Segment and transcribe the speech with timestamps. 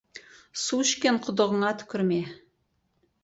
[0.61, 2.19] Су ішкен құдығыңа түкірме.